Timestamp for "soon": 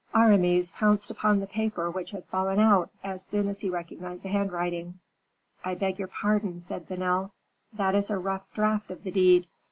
3.23-3.47